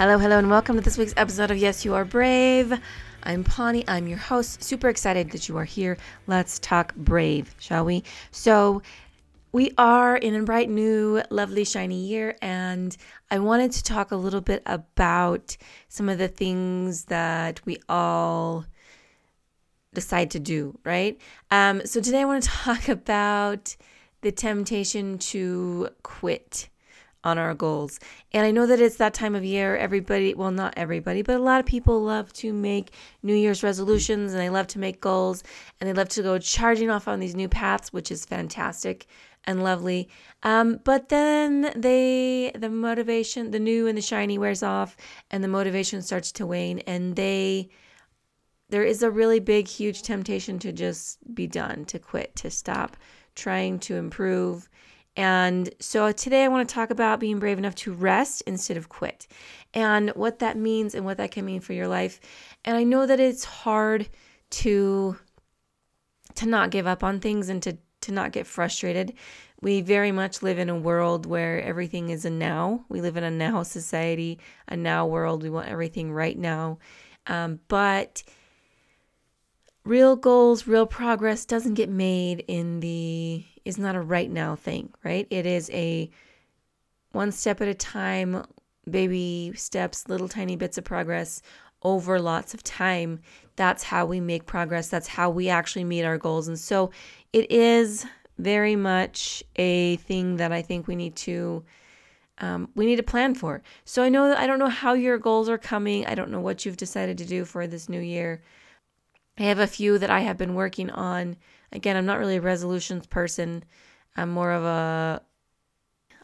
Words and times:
Hello, 0.00 0.16
hello, 0.16 0.38
and 0.38 0.48
welcome 0.48 0.76
to 0.76 0.80
this 0.80 0.96
week's 0.96 1.12
episode 1.18 1.50
of 1.50 1.58
Yes, 1.58 1.84
You 1.84 1.92
Are 1.94 2.06
Brave. 2.06 2.72
I'm 3.22 3.44
Pawnee. 3.44 3.84
I'm 3.86 4.08
your 4.08 4.16
host. 4.16 4.64
Super 4.64 4.88
excited 4.88 5.30
that 5.32 5.46
you 5.46 5.58
are 5.58 5.64
here. 5.66 5.98
Let's 6.26 6.58
talk 6.58 6.94
brave, 6.94 7.54
shall 7.58 7.84
we? 7.84 8.04
So, 8.30 8.80
we 9.52 9.72
are 9.76 10.16
in 10.16 10.34
a 10.34 10.42
bright 10.42 10.70
new, 10.70 11.20
lovely, 11.28 11.64
shiny 11.64 12.06
year, 12.06 12.34
and 12.40 12.96
I 13.30 13.40
wanted 13.40 13.72
to 13.72 13.82
talk 13.82 14.10
a 14.10 14.16
little 14.16 14.40
bit 14.40 14.62
about 14.64 15.58
some 15.90 16.08
of 16.08 16.16
the 16.16 16.28
things 16.28 17.04
that 17.04 17.60
we 17.66 17.76
all 17.86 18.64
decide 19.92 20.30
to 20.30 20.38
do, 20.40 20.78
right? 20.82 21.20
Um, 21.50 21.84
so, 21.84 22.00
today 22.00 22.22
I 22.22 22.24
want 22.24 22.42
to 22.44 22.48
talk 22.64 22.88
about 22.88 23.76
the 24.22 24.32
temptation 24.32 25.18
to 25.18 25.90
quit 26.02 26.70
on 27.24 27.38
our 27.38 27.54
goals. 27.54 28.00
And 28.32 28.46
I 28.46 28.50
know 28.50 28.66
that 28.66 28.80
it's 28.80 28.96
that 28.96 29.14
time 29.14 29.34
of 29.34 29.44
year. 29.44 29.76
Everybody, 29.76 30.34
well, 30.34 30.50
not 30.50 30.74
everybody, 30.76 31.22
but 31.22 31.36
a 31.36 31.42
lot 31.42 31.60
of 31.60 31.66
people 31.66 32.02
love 32.02 32.32
to 32.34 32.52
make 32.52 32.92
New 33.22 33.34
Year's 33.34 33.62
resolutions 33.62 34.32
and 34.32 34.40
they 34.40 34.50
love 34.50 34.66
to 34.68 34.78
make 34.78 35.00
goals 35.00 35.42
and 35.80 35.88
they 35.88 35.92
love 35.92 36.08
to 36.10 36.22
go 36.22 36.38
charging 36.38 36.90
off 36.90 37.08
on 37.08 37.20
these 37.20 37.34
new 37.34 37.48
paths, 37.48 37.92
which 37.92 38.10
is 38.10 38.24
fantastic 38.24 39.06
and 39.44 39.62
lovely. 39.62 40.08
Um, 40.42 40.80
but 40.84 41.08
then 41.08 41.72
they, 41.76 42.52
the 42.54 42.70
motivation, 42.70 43.50
the 43.50 43.58
new 43.58 43.86
and 43.86 43.96
the 43.96 44.02
shiny 44.02 44.38
wears 44.38 44.62
off 44.62 44.96
and 45.30 45.44
the 45.44 45.48
motivation 45.48 46.02
starts 46.02 46.32
to 46.32 46.46
wane 46.46 46.80
and 46.80 47.16
they, 47.16 47.68
there 48.70 48.84
is 48.84 49.02
a 49.02 49.10
really 49.10 49.40
big, 49.40 49.66
huge 49.66 50.02
temptation 50.02 50.58
to 50.60 50.72
just 50.72 51.18
be 51.34 51.46
done, 51.46 51.84
to 51.86 51.98
quit, 51.98 52.36
to 52.36 52.50
stop 52.50 52.96
trying 53.34 53.78
to 53.80 53.96
improve 53.96 54.68
and 55.16 55.72
so 55.80 56.12
today 56.12 56.44
I 56.44 56.48
want 56.48 56.68
to 56.68 56.74
talk 56.74 56.90
about 56.90 57.20
being 57.20 57.38
brave 57.38 57.58
enough 57.58 57.74
to 57.76 57.92
rest 57.92 58.42
instead 58.46 58.76
of 58.76 58.88
quit 58.88 59.26
and 59.74 60.10
what 60.10 60.38
that 60.38 60.56
means 60.56 60.94
and 60.94 61.04
what 61.04 61.16
that 61.16 61.32
can 61.32 61.44
mean 61.44 61.60
for 61.60 61.72
your 61.72 61.88
life. 61.88 62.20
And 62.64 62.76
I 62.76 62.84
know 62.84 63.06
that 63.06 63.20
it's 63.20 63.44
hard 63.44 64.08
to 64.50 65.16
to 66.36 66.46
not 66.46 66.70
give 66.70 66.86
up 66.86 67.02
on 67.02 67.20
things 67.20 67.48
and 67.48 67.62
to 67.62 67.76
to 68.02 68.12
not 68.12 68.32
get 68.32 68.46
frustrated. 68.46 69.14
We 69.60 69.82
very 69.82 70.10
much 70.10 70.42
live 70.42 70.58
in 70.58 70.70
a 70.70 70.78
world 70.78 71.26
where 71.26 71.60
everything 71.60 72.08
is 72.08 72.24
a 72.24 72.30
now. 72.30 72.84
We 72.88 73.02
live 73.02 73.16
in 73.16 73.24
a 73.24 73.30
now 73.30 73.62
society, 73.62 74.38
a 74.68 74.76
now 74.76 75.06
world. 75.06 75.42
We 75.42 75.50
want 75.50 75.68
everything 75.68 76.12
right 76.12 76.38
now. 76.38 76.78
Um, 77.26 77.60
but 77.68 78.22
real 79.84 80.16
goals, 80.16 80.66
real 80.66 80.86
progress 80.86 81.44
doesn't 81.44 81.74
get 81.74 81.90
made 81.90 82.42
in 82.48 82.80
the 82.80 83.44
is 83.70 83.78
not 83.78 83.96
a 83.96 84.00
right 84.00 84.30
now 84.30 84.54
thing, 84.56 84.92
right? 85.02 85.26
It 85.30 85.46
is 85.46 85.70
a 85.70 86.10
one 87.12 87.32
step 87.32 87.60
at 87.60 87.68
a 87.68 87.74
time, 87.74 88.44
baby 88.88 89.52
steps, 89.54 90.08
little 90.08 90.28
tiny 90.28 90.56
bits 90.56 90.76
of 90.76 90.84
progress 90.84 91.40
over 91.82 92.20
lots 92.20 92.52
of 92.52 92.62
time. 92.62 93.20
That's 93.56 93.84
how 93.84 94.04
we 94.04 94.20
make 94.20 94.44
progress. 94.44 94.88
That's 94.88 95.08
how 95.08 95.30
we 95.30 95.48
actually 95.48 95.84
meet 95.84 96.04
our 96.04 96.18
goals. 96.18 96.48
And 96.48 96.58
so 96.58 96.90
it 97.32 97.50
is 97.50 98.04
very 98.38 98.76
much 98.76 99.42
a 99.56 99.96
thing 99.96 100.36
that 100.36 100.52
I 100.52 100.62
think 100.62 100.86
we 100.86 100.96
need 100.96 101.16
to 101.16 101.64
um, 102.38 102.70
we 102.74 102.86
need 102.86 102.96
to 102.96 103.02
plan 103.02 103.34
for. 103.34 103.62
So 103.84 104.02
I 104.02 104.08
know 104.08 104.28
that 104.28 104.38
I 104.38 104.46
don't 104.46 104.58
know 104.58 104.70
how 104.70 104.94
your 104.94 105.18
goals 105.18 105.50
are 105.50 105.58
coming. 105.58 106.06
I 106.06 106.14
don't 106.14 106.30
know 106.30 106.40
what 106.40 106.64
you've 106.64 106.78
decided 106.78 107.18
to 107.18 107.26
do 107.26 107.44
for 107.44 107.66
this 107.66 107.86
new 107.86 108.00
year. 108.00 108.42
I 109.38 109.42
have 109.42 109.58
a 109.58 109.66
few 109.66 109.98
that 109.98 110.08
I 110.08 110.20
have 110.20 110.38
been 110.38 110.54
working 110.54 110.88
on 110.90 111.36
Again, 111.72 111.96
I'm 111.96 112.06
not 112.06 112.18
really 112.18 112.36
a 112.36 112.40
resolutions 112.40 113.06
person. 113.06 113.64
I'm 114.16 114.30
more 114.30 114.52
of 114.52 114.64
a 114.64 115.22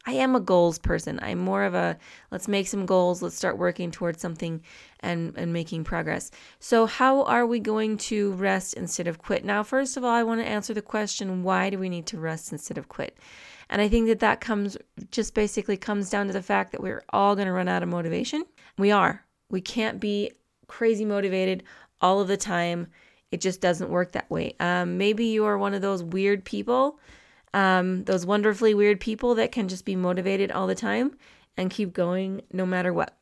I 0.09 0.13
am 0.13 0.37
a 0.37 0.41
goals 0.41 0.79
person. 0.79 1.19
I'm 1.21 1.39
more 1.39 1.65
of 1.65 1.75
a 1.75 1.99
let's 2.31 2.47
make 2.47 2.69
some 2.69 2.87
goals, 2.87 3.23
let's 3.23 3.35
start 3.35 3.59
working 3.59 3.91
towards 3.91 4.21
something 4.21 4.63
and 5.01 5.35
and 5.37 5.53
making 5.53 5.85
progress. 5.85 6.31
So 6.61 6.87
how 6.87 7.25
are 7.25 7.45
we 7.45 7.59
going 7.59 7.97
to 7.99 8.33
rest 8.33 8.75
instead 8.75 9.09
of 9.09 9.19
quit? 9.19 9.45
Now, 9.45 9.65
first 9.65 9.97
of 9.97 10.05
all, 10.05 10.11
I 10.11 10.23
want 10.23 10.41
to 10.41 10.47
answer 10.47 10.73
the 10.73 10.83
question 10.83 11.43
why 11.43 11.71
do 11.71 11.79
we 11.79 11.89
need 11.89 12.07
to 12.07 12.19
rest 12.19 12.53
instead 12.53 12.79
of 12.79 12.89
quit? 12.89 13.19
And 13.69 13.83
I 13.83 13.89
think 13.89 14.07
that 14.07 14.21
that 14.21 14.41
comes 14.41 14.77
just 15.11 15.35
basically 15.35 15.77
comes 15.77 16.09
down 16.09 16.29
to 16.29 16.33
the 16.33 16.43
fact 16.43 16.71
that 16.73 16.83
we're 16.83 17.03
all 17.11 17.35
going 17.35 17.47
to 17.47 17.53
run 17.53 17.69
out 17.69 17.83
of 17.83 17.89
motivation. 17.89 18.45
We 18.79 18.93
are. 18.93 19.25
We 19.51 19.61
can't 19.61 19.99
be 19.99 20.31
crazy 20.69 21.05
motivated 21.05 21.65
all 22.01 22.21
of 22.21 22.29
the 22.29 22.37
time 22.37 22.89
it 23.31 23.41
just 23.41 23.61
doesn't 23.61 23.91
work 23.91 24.13
that 24.13 24.31
way. 24.31 24.55
Um, 24.61 24.99
maybe 24.99 25.27
you 25.27 25.45
are 25.45 25.59
one 25.59 25.75
of 25.75 25.83
those 25.83 26.03
weird 26.03 26.45
people, 26.45 26.99
um, 27.53 28.05
those 28.05 28.27
wonderfully 28.27 28.75
weird 28.75 29.01
people 29.01 29.35
that 29.37 29.53
can 29.53 29.69
just 29.69 29.85
be 29.85 29.97
motivated 29.97 30.53
all 30.53 30.67
the 30.67 30.75
time 30.75 31.17
and 31.57 31.71
keep 31.71 31.93
going 31.93 32.43
no 32.53 32.67
matter 32.67 32.93
what. 32.93 33.17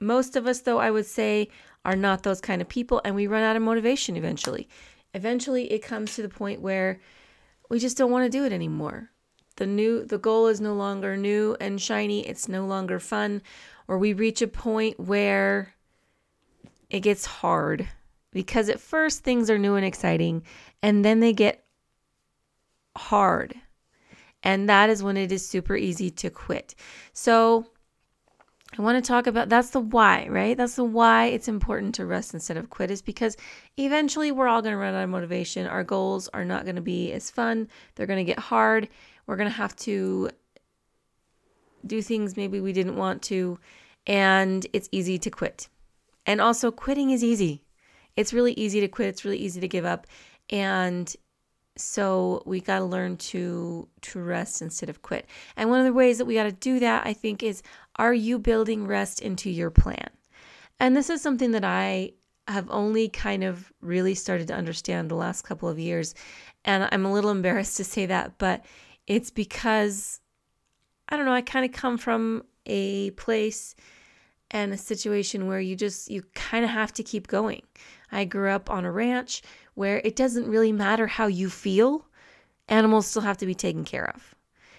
Most 0.00 0.34
of 0.34 0.46
us, 0.46 0.60
though, 0.60 0.78
I 0.78 0.90
would 0.90 1.06
say, 1.06 1.48
are 1.84 1.96
not 1.96 2.22
those 2.22 2.40
kind 2.40 2.60
of 2.60 2.68
people, 2.68 3.00
and 3.04 3.14
we 3.14 3.26
run 3.26 3.42
out 3.42 3.56
of 3.56 3.62
motivation 3.62 4.16
eventually. 4.16 4.68
Eventually, 5.14 5.70
it 5.72 5.82
comes 5.82 6.14
to 6.14 6.22
the 6.22 6.28
point 6.28 6.60
where 6.60 7.00
we 7.68 7.78
just 7.78 7.96
don't 7.96 8.10
want 8.10 8.24
to 8.24 8.38
do 8.38 8.44
it 8.44 8.52
anymore. 8.52 9.10
The 9.56 9.66
new, 9.66 10.04
the 10.04 10.18
goal 10.18 10.46
is 10.46 10.60
no 10.60 10.74
longer 10.74 11.16
new 11.16 11.56
and 11.60 11.80
shiny. 11.80 12.26
It's 12.26 12.48
no 12.48 12.66
longer 12.66 12.98
fun, 12.98 13.42
or 13.86 13.98
we 13.98 14.12
reach 14.12 14.42
a 14.42 14.48
point 14.48 14.98
where 14.98 15.74
it 16.90 17.00
gets 17.00 17.26
hard 17.26 17.88
because 18.32 18.68
at 18.68 18.80
first 18.80 19.22
things 19.22 19.50
are 19.50 19.58
new 19.58 19.74
and 19.74 19.86
exciting 19.86 20.42
and 20.82 21.04
then 21.04 21.20
they 21.20 21.32
get 21.32 21.64
hard. 22.96 23.54
And 24.42 24.68
that 24.68 24.90
is 24.90 25.02
when 25.02 25.16
it 25.16 25.30
is 25.30 25.46
super 25.46 25.76
easy 25.76 26.10
to 26.10 26.30
quit. 26.30 26.74
So, 27.12 27.66
I 28.78 28.80
want 28.80 29.02
to 29.02 29.06
talk 29.06 29.26
about 29.26 29.50
that's 29.50 29.70
the 29.70 29.80
why, 29.80 30.26
right? 30.30 30.56
That's 30.56 30.76
the 30.76 30.84
why 30.84 31.26
it's 31.26 31.46
important 31.46 31.94
to 31.96 32.06
rest 32.06 32.32
instead 32.32 32.56
of 32.56 32.70
quit 32.70 32.90
is 32.90 33.02
because 33.02 33.36
eventually 33.76 34.32
we're 34.32 34.48
all 34.48 34.62
going 34.62 34.72
to 34.72 34.78
run 34.78 34.94
out 34.94 35.04
of 35.04 35.10
motivation. 35.10 35.66
Our 35.66 35.84
goals 35.84 36.28
are 36.32 36.44
not 36.44 36.64
going 36.64 36.76
to 36.76 36.82
be 36.82 37.12
as 37.12 37.30
fun. 37.30 37.68
They're 37.94 38.06
going 38.06 38.24
to 38.24 38.30
get 38.30 38.38
hard. 38.38 38.88
We're 39.26 39.36
going 39.36 39.50
to 39.50 39.54
have 39.54 39.76
to 39.76 40.30
do 41.86 42.00
things 42.00 42.36
maybe 42.36 42.60
we 42.60 42.72
didn't 42.72 42.96
want 42.96 43.22
to 43.22 43.58
and 44.06 44.66
it's 44.72 44.88
easy 44.90 45.18
to 45.18 45.30
quit. 45.30 45.68
And 46.24 46.40
also 46.40 46.70
quitting 46.70 47.10
is 47.10 47.22
easy 47.22 47.64
it's 48.16 48.32
really 48.32 48.52
easy 48.54 48.80
to 48.80 48.88
quit. 48.88 49.08
It's 49.08 49.24
really 49.24 49.38
easy 49.38 49.60
to 49.60 49.68
give 49.68 49.84
up. 49.84 50.06
And 50.50 51.14
so 51.76 52.42
we 52.44 52.60
got 52.60 52.80
to 52.80 52.84
learn 52.84 53.16
to 53.16 53.88
to 54.02 54.20
rest 54.20 54.60
instead 54.60 54.90
of 54.90 55.02
quit. 55.02 55.26
And 55.56 55.70
one 55.70 55.80
of 55.80 55.86
the 55.86 55.92
ways 55.92 56.18
that 56.18 56.26
we 56.26 56.34
got 56.34 56.44
to 56.44 56.52
do 56.52 56.78
that, 56.80 57.06
I 57.06 57.12
think, 57.12 57.42
is 57.42 57.62
are 57.96 58.14
you 58.14 58.38
building 58.38 58.86
rest 58.86 59.20
into 59.20 59.50
your 59.50 59.70
plan? 59.70 60.10
And 60.78 60.96
this 60.96 61.08
is 61.08 61.22
something 61.22 61.52
that 61.52 61.64
I 61.64 62.12
have 62.48 62.68
only 62.70 63.08
kind 63.08 63.44
of 63.44 63.72
really 63.80 64.14
started 64.14 64.48
to 64.48 64.54
understand 64.54 65.10
the 65.10 65.14
last 65.14 65.42
couple 65.42 65.68
of 65.68 65.78
years. 65.78 66.14
And 66.64 66.88
I'm 66.92 67.06
a 67.06 67.12
little 67.12 67.30
embarrassed 67.38 67.76
to 67.78 67.84
say 67.84 68.06
that, 68.06 68.38
but 68.38 68.64
it's 69.06 69.30
because 69.30 70.20
I 71.08 71.16
don't 71.16 71.26
know, 71.26 71.32
I 71.32 71.42
kind 71.42 71.64
of 71.64 71.72
come 71.72 71.98
from 71.98 72.44
a 72.66 73.10
place 73.12 73.74
and 74.50 74.72
a 74.72 74.76
situation 74.76 75.46
where 75.46 75.60
you 75.60 75.74
just 75.74 76.10
you 76.10 76.22
kind 76.34 76.64
of 76.64 76.70
have 76.70 76.92
to 76.94 77.02
keep 77.02 77.26
going. 77.26 77.62
I 78.12 78.24
grew 78.24 78.50
up 78.50 78.70
on 78.70 78.84
a 78.84 78.92
ranch 78.92 79.42
where 79.74 80.00
it 80.04 80.14
doesn't 80.14 80.46
really 80.46 80.72
matter 80.72 81.06
how 81.06 81.26
you 81.26 81.48
feel, 81.48 82.06
animals 82.68 83.06
still 83.06 83.22
have 83.22 83.38
to 83.38 83.46
be 83.46 83.54
taken 83.54 83.84
care 83.84 84.08
of. 84.14 84.34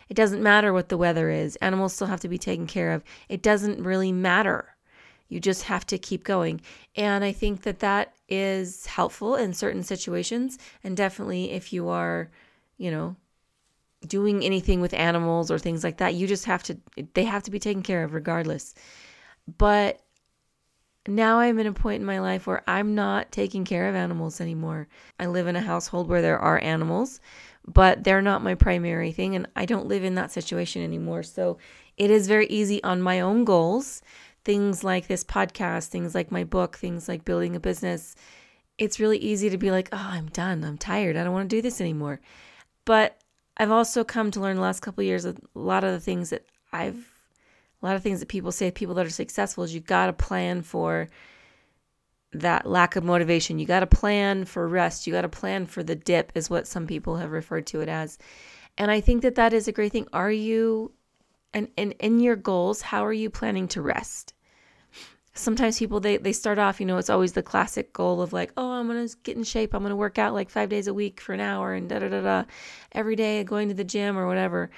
It 0.07 0.13
doesn't 0.13 0.43
matter 0.43 0.71
what 0.71 0.89
the 0.89 0.97
weather 0.97 1.29
is, 1.29 1.55
animals 1.57 1.93
still 1.93 2.07
have 2.07 2.19
to 2.21 2.29
be 2.29 2.37
taken 2.37 2.67
care 2.67 2.91
of. 2.91 3.03
It 3.29 3.41
doesn't 3.41 3.83
really 3.83 4.11
matter. 4.11 4.75
You 5.27 5.39
just 5.39 5.63
have 5.63 5.85
to 5.87 5.97
keep 5.97 6.23
going. 6.23 6.61
And 6.95 7.23
I 7.23 7.31
think 7.31 7.63
that 7.63 7.79
that 7.79 8.13
is 8.29 8.85
helpful 8.85 9.35
in 9.35 9.53
certain 9.53 9.81
situations. 9.81 10.59
And 10.83 10.95
definitely 10.95 11.51
if 11.51 11.73
you 11.73 11.89
are, 11.89 12.29
you 12.77 12.91
know, 12.91 13.15
doing 14.05 14.43
anything 14.43 14.81
with 14.81 14.93
animals 14.93 15.49
or 15.49 15.57
things 15.57 15.83
like 15.83 15.97
that, 15.97 16.13
you 16.13 16.27
just 16.27 16.45
have 16.45 16.61
to, 16.63 16.77
they 17.13 17.23
have 17.23 17.43
to 17.43 17.51
be 17.51 17.57
taken 17.57 17.81
care 17.81 18.03
of 18.03 18.13
regardless. 18.13 18.75
But 19.57 20.01
now 21.07 21.39
I'm 21.39 21.59
in 21.59 21.67
a 21.67 21.73
point 21.73 22.01
in 22.01 22.05
my 22.05 22.19
life 22.19 22.47
where 22.47 22.63
I'm 22.67 22.95
not 22.95 23.31
taking 23.31 23.65
care 23.65 23.89
of 23.89 23.95
animals 23.95 24.39
anymore. 24.39 24.87
I 25.19 25.25
live 25.25 25.47
in 25.47 25.55
a 25.55 25.61
household 25.61 26.07
where 26.07 26.21
there 26.21 26.39
are 26.39 26.63
animals, 26.63 27.19
but 27.67 28.03
they're 28.03 28.21
not 28.21 28.43
my 28.43 28.55
primary 28.55 29.11
thing, 29.11 29.35
and 29.35 29.47
I 29.55 29.65
don't 29.65 29.87
live 29.87 30.03
in 30.03 30.15
that 30.15 30.31
situation 30.31 30.83
anymore. 30.83 31.23
So 31.23 31.57
it 31.97 32.09
is 32.09 32.27
very 32.27 32.47
easy 32.47 32.83
on 32.83 33.01
my 33.01 33.19
own 33.19 33.43
goals 33.43 34.01
things 34.43 34.83
like 34.83 35.07
this 35.07 35.23
podcast, 35.23 35.87
things 35.87 36.13
like 36.13 36.31
my 36.31 36.43
book, 36.43 36.77
things 36.77 37.07
like 37.07 37.25
building 37.25 37.55
a 37.55 37.59
business, 37.59 38.15
it's 38.77 38.99
really 38.99 39.17
easy 39.17 39.49
to 39.49 39.57
be 39.57 39.71
like, 39.71 39.89
oh, 39.91 40.09
I'm 40.11 40.27
done. 40.27 40.63
I'm 40.63 40.77
tired. 40.77 41.15
I 41.15 41.23
don't 41.23 41.33
want 41.33 41.49
to 41.49 41.55
do 41.55 41.61
this 41.61 41.79
anymore. 41.79 42.19
But 42.85 43.21
I've 43.57 43.71
also 43.71 44.03
come 44.03 44.31
to 44.31 44.39
learn 44.39 44.55
the 44.55 44.61
last 44.61 44.81
couple 44.81 45.03
years 45.03 45.25
a 45.25 45.35
lot 45.53 45.83
of 45.83 45.91
the 45.91 45.99
things 45.99 46.31
that 46.31 46.45
I've, 46.71 47.12
a 47.83 47.85
lot 47.85 47.95
of 47.97 48.01
things 48.01 48.21
that 48.21 48.29
people 48.29 48.53
say, 48.53 48.71
people 48.71 48.95
that 48.95 49.05
are 49.05 49.11
successful, 49.11 49.65
is 49.65 49.75
you 49.75 49.81
got 49.81 50.05
to 50.05 50.13
plan 50.13 50.61
for 50.61 51.09
that 52.31 52.65
lack 52.65 52.95
of 52.95 53.03
motivation. 53.03 53.59
You 53.59 53.65
got 53.65 53.81
to 53.81 53.87
plan 53.87 54.45
for 54.45 54.67
rest. 54.67 55.05
You 55.05 55.11
got 55.11 55.23
to 55.23 55.29
plan 55.29 55.65
for 55.65 55.83
the 55.83 55.95
dip, 55.95 56.31
is 56.33 56.49
what 56.49 56.65
some 56.65 56.87
people 56.87 57.17
have 57.17 57.31
referred 57.31 57.67
to 57.67 57.81
it 57.81 57.89
as. 57.89 58.17
And 58.77 58.89
I 58.89 59.01
think 59.01 59.21
that 59.21 59.35
that 59.35 59.51
is 59.51 59.67
a 59.67 59.73
great 59.73 59.91
thing. 59.91 60.07
Are 60.13 60.31
you, 60.31 60.93
and, 61.53 61.67
and 61.77 61.93
in 61.99 62.21
your 62.21 62.37
goals, 62.37 62.81
how 62.81 63.05
are 63.05 63.13
you 63.13 63.29
planning 63.29 63.67
to 63.69 63.81
rest? 63.81 64.33
Sometimes 65.35 65.79
people 65.79 65.99
they 65.99 66.17
they 66.17 66.31
start 66.31 66.59
off, 66.59 66.79
you 66.79 66.85
know, 66.85 66.97
it's 66.97 67.09
always 67.09 67.33
the 67.33 67.41
classic 67.41 67.91
goal 67.91 68.21
of 68.21 68.33
like, 68.33 68.53
oh, 68.55 68.73
I'm 68.73 68.85
gonna 68.85 69.07
get 69.23 69.35
in 69.35 69.43
shape. 69.43 69.73
I'm 69.73 69.81
gonna 69.81 69.95
work 69.95 70.19
out 70.19 70.35
like 70.35 70.51
five 70.51 70.69
days 70.69 70.85
a 70.85 70.93
week 70.93 71.19
for 71.19 71.33
an 71.33 71.39
hour 71.39 71.73
and 71.73 71.89
da 71.89 71.97
da 71.97 72.07
da 72.09 72.21
da, 72.21 72.43
every 72.91 73.15
day 73.15 73.43
going 73.43 73.67
to 73.69 73.73
the 73.73 73.83
gym 73.83 74.15
or 74.15 74.27
whatever 74.27 74.69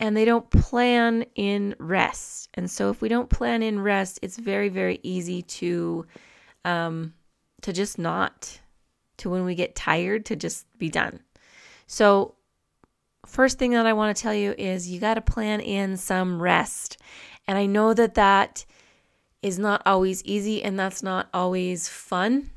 and 0.00 0.16
they 0.16 0.24
don't 0.24 0.48
plan 0.50 1.24
in 1.34 1.74
rest. 1.78 2.48
And 2.54 2.70
so 2.70 2.90
if 2.90 3.00
we 3.00 3.08
don't 3.08 3.28
plan 3.28 3.62
in 3.62 3.80
rest, 3.80 4.18
it's 4.22 4.36
very 4.36 4.68
very 4.68 5.00
easy 5.02 5.42
to 5.42 6.06
um, 6.64 7.14
to 7.62 7.72
just 7.72 7.98
not, 7.98 8.60
to 9.18 9.30
when 9.30 9.44
we 9.44 9.54
get 9.54 9.74
tired, 9.74 10.26
to 10.26 10.36
just 10.36 10.66
be 10.78 10.88
done. 10.88 11.20
So, 11.86 12.34
first 13.26 13.58
thing 13.58 13.72
that 13.72 13.86
I 13.86 13.92
want 13.92 14.16
to 14.16 14.22
tell 14.22 14.34
you 14.34 14.54
is 14.56 14.88
you 14.88 15.00
got 15.00 15.14
to 15.14 15.20
plan 15.20 15.60
in 15.60 15.96
some 15.96 16.40
rest. 16.40 16.98
And 17.46 17.58
I 17.58 17.66
know 17.66 17.94
that 17.94 18.14
that 18.14 18.64
is 19.42 19.58
not 19.58 19.82
always 19.86 20.22
easy 20.24 20.62
and 20.62 20.78
that's 20.78 21.02
not 21.02 21.28
always 21.32 21.88
fun. 21.88 22.50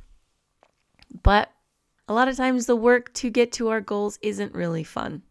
But 1.24 1.52
a 2.08 2.14
lot 2.14 2.28
of 2.28 2.36
times 2.36 2.66
the 2.66 2.76
work 2.76 3.14
to 3.14 3.30
get 3.30 3.52
to 3.54 3.70
our 3.70 3.82
goals 3.82 4.20
isn't 4.22 4.54
really 4.54 4.84
fun 4.84 5.24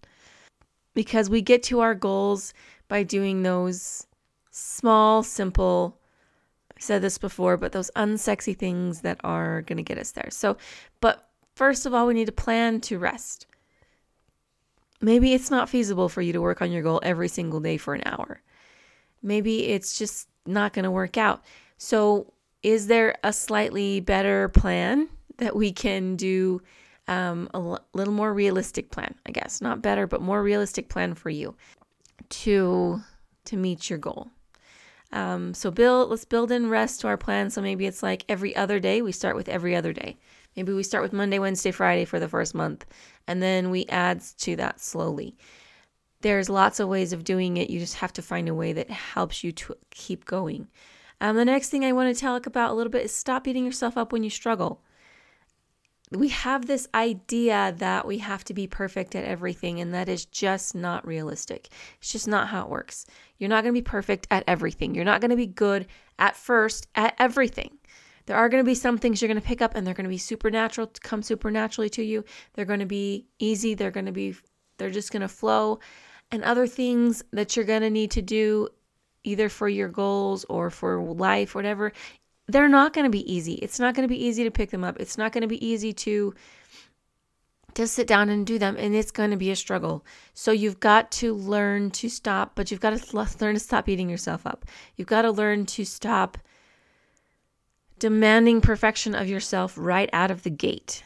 because 1.00 1.30
we 1.30 1.40
get 1.40 1.62
to 1.62 1.80
our 1.80 1.94
goals 1.94 2.52
by 2.86 3.02
doing 3.02 3.42
those 3.42 4.06
small, 4.50 5.22
simple 5.22 5.98
I 6.76 6.78
said 6.78 7.00
this 7.00 7.16
before, 7.16 7.56
but 7.56 7.72
those 7.72 7.90
unsexy 7.96 8.54
things 8.54 9.00
that 9.00 9.18
are 9.24 9.62
going 9.62 9.78
to 9.78 9.82
get 9.82 9.96
us 9.96 10.10
there. 10.10 10.28
So, 10.28 10.58
but 11.00 11.26
first 11.54 11.86
of 11.86 11.94
all, 11.94 12.06
we 12.06 12.12
need 12.12 12.26
to 12.26 12.32
plan 12.32 12.82
to 12.82 12.98
rest. 12.98 13.46
Maybe 15.00 15.32
it's 15.32 15.50
not 15.50 15.70
feasible 15.70 16.10
for 16.10 16.20
you 16.20 16.34
to 16.34 16.42
work 16.42 16.60
on 16.60 16.70
your 16.70 16.82
goal 16.82 17.00
every 17.02 17.28
single 17.28 17.60
day 17.60 17.78
for 17.78 17.94
an 17.94 18.02
hour. 18.04 18.42
Maybe 19.22 19.68
it's 19.68 19.98
just 19.98 20.28
not 20.44 20.74
going 20.74 20.84
to 20.84 20.90
work 20.90 21.16
out. 21.16 21.42
So, 21.78 22.30
is 22.62 22.88
there 22.88 23.16
a 23.24 23.32
slightly 23.32 24.00
better 24.00 24.50
plan 24.50 25.08
that 25.38 25.56
we 25.56 25.72
can 25.72 26.16
do? 26.16 26.60
Um, 27.10 27.50
a 27.52 27.56
l- 27.56 27.86
little 27.92 28.14
more 28.14 28.32
realistic 28.32 28.92
plan, 28.92 29.16
I 29.26 29.32
guess, 29.32 29.60
not 29.60 29.82
better, 29.82 30.06
but 30.06 30.22
more 30.22 30.42
realistic 30.42 30.88
plan 30.88 31.14
for 31.14 31.28
you 31.28 31.56
to 32.28 33.02
to 33.46 33.56
meet 33.56 33.90
your 33.90 33.98
goal. 33.98 34.30
Um, 35.12 35.54
so 35.54 35.72
build, 35.72 36.10
let's 36.10 36.24
build 36.24 36.52
in 36.52 36.70
rest 36.70 37.00
to 37.00 37.08
our 37.08 37.16
plan. 37.16 37.50
So 37.50 37.60
maybe 37.60 37.86
it's 37.86 38.02
like 38.02 38.24
every 38.28 38.54
other 38.54 38.78
day. 38.78 39.02
We 39.02 39.10
start 39.10 39.34
with 39.34 39.48
every 39.48 39.74
other 39.74 39.92
day. 39.92 40.18
Maybe 40.56 40.72
we 40.72 40.84
start 40.84 41.02
with 41.02 41.12
Monday, 41.12 41.40
Wednesday, 41.40 41.72
Friday 41.72 42.04
for 42.04 42.20
the 42.20 42.28
first 42.28 42.54
month, 42.54 42.86
and 43.26 43.42
then 43.42 43.70
we 43.70 43.86
add 43.86 44.20
to 44.38 44.54
that 44.56 44.80
slowly. 44.80 45.36
There's 46.20 46.48
lots 46.48 46.78
of 46.78 46.88
ways 46.88 47.12
of 47.12 47.24
doing 47.24 47.56
it. 47.56 47.70
You 47.70 47.80
just 47.80 47.96
have 47.96 48.12
to 48.14 48.22
find 48.22 48.48
a 48.48 48.54
way 48.54 48.72
that 48.72 48.90
helps 48.90 49.42
you 49.42 49.52
to 49.52 49.74
keep 49.90 50.26
going. 50.26 50.68
Um, 51.20 51.36
the 51.36 51.44
next 51.44 51.70
thing 51.70 51.84
I 51.84 51.92
want 51.92 52.14
to 52.14 52.20
talk 52.20 52.46
about 52.46 52.70
a 52.70 52.74
little 52.74 52.90
bit 52.90 53.04
is 53.04 53.14
stop 53.14 53.44
beating 53.44 53.64
yourself 53.64 53.96
up 53.96 54.12
when 54.12 54.22
you 54.22 54.30
struggle 54.30 54.82
we 56.12 56.28
have 56.28 56.66
this 56.66 56.88
idea 56.92 57.74
that 57.78 58.06
we 58.06 58.18
have 58.18 58.42
to 58.44 58.54
be 58.54 58.66
perfect 58.66 59.14
at 59.14 59.24
everything, 59.24 59.80
and 59.80 59.94
that 59.94 60.08
is 60.08 60.24
just 60.24 60.74
not 60.74 61.06
realistic. 61.06 61.68
It's 62.00 62.10
just 62.10 62.26
not 62.26 62.48
how 62.48 62.64
it 62.64 62.68
works. 62.68 63.06
You're 63.38 63.48
not 63.48 63.62
going 63.62 63.74
to 63.74 63.80
be 63.80 63.84
perfect 63.84 64.26
at 64.30 64.42
everything. 64.48 64.94
You're 64.94 65.04
not 65.04 65.20
going 65.20 65.30
to 65.30 65.36
be 65.36 65.46
good 65.46 65.86
at 66.18 66.36
first 66.36 66.88
at 66.96 67.14
everything. 67.18 67.78
There 68.26 68.36
are 68.36 68.48
going 68.48 68.62
to 68.62 68.68
be 68.68 68.74
some 68.74 68.98
things 68.98 69.22
you're 69.22 69.28
going 69.28 69.40
to 69.40 69.46
pick 69.46 69.62
up, 69.62 69.76
and 69.76 69.86
they're 69.86 69.94
going 69.94 70.04
to 70.04 70.10
be 70.10 70.18
supernatural, 70.18 70.90
come 71.00 71.22
supernaturally 71.22 71.90
to 71.90 72.02
you. 72.02 72.24
They're 72.54 72.64
going 72.64 72.80
to 72.80 72.86
be 72.86 73.26
easy. 73.38 73.74
They're 73.74 73.90
going 73.92 74.06
to 74.06 74.12
be, 74.12 74.34
they're 74.78 74.90
just 74.90 75.12
going 75.12 75.22
to 75.22 75.28
flow. 75.28 75.78
And 76.32 76.42
other 76.42 76.66
things 76.66 77.22
that 77.32 77.54
you're 77.54 77.64
going 77.64 77.82
to 77.82 77.90
need 77.90 78.10
to 78.12 78.22
do 78.22 78.68
either 79.22 79.48
for 79.48 79.68
your 79.68 79.88
goals 79.88 80.44
or 80.48 80.70
for 80.70 81.02
life, 81.02 81.54
whatever, 81.54 81.92
they're 82.52 82.68
not 82.68 82.92
going 82.92 83.04
to 83.04 83.10
be 83.10 83.30
easy. 83.32 83.54
It's 83.54 83.78
not 83.78 83.94
going 83.94 84.06
to 84.06 84.12
be 84.12 84.22
easy 84.22 84.44
to 84.44 84.50
pick 84.50 84.70
them 84.70 84.84
up. 84.84 84.98
It's 85.00 85.18
not 85.18 85.32
going 85.32 85.42
to 85.42 85.48
be 85.48 85.64
easy 85.64 85.92
to 85.94 86.34
to 87.74 87.86
sit 87.86 88.06
down 88.06 88.28
and 88.28 88.46
do 88.46 88.58
them 88.58 88.76
and 88.76 88.96
it's 88.96 89.12
going 89.12 89.30
to 89.30 89.36
be 89.36 89.50
a 89.50 89.56
struggle. 89.56 90.04
So 90.34 90.50
you've 90.50 90.80
got 90.80 91.12
to 91.12 91.32
learn 91.34 91.92
to 91.92 92.08
stop, 92.08 92.52
but 92.56 92.70
you've 92.70 92.80
got 92.80 92.98
to 92.98 93.16
learn 93.16 93.54
to 93.54 93.60
stop 93.60 93.86
beating 93.86 94.10
yourself 94.10 94.44
up. 94.44 94.64
You've 94.96 95.08
got 95.08 95.22
to 95.22 95.30
learn 95.30 95.66
to 95.66 95.84
stop 95.84 96.36
demanding 97.98 98.60
perfection 98.60 99.14
of 99.14 99.28
yourself 99.28 99.74
right 99.76 100.10
out 100.12 100.30
of 100.30 100.42
the 100.42 100.50
gate. 100.50 101.04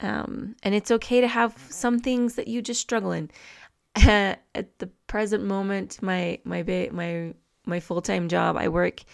Um, 0.00 0.56
and 0.62 0.74
it's 0.74 0.90
okay 0.90 1.20
to 1.20 1.28
have 1.28 1.56
some 1.70 2.00
things 2.00 2.34
that 2.34 2.48
you 2.48 2.60
just 2.60 2.80
struggle 2.80 3.12
in. 3.12 3.30
At 3.96 4.42
the 4.78 4.90
present 5.06 5.44
moment, 5.44 6.02
my 6.02 6.40
my 6.44 6.88
my 6.90 7.34
my 7.64 7.80
full 7.80 8.02
time 8.02 8.28
job, 8.28 8.56
I 8.56 8.68
work 8.68 9.04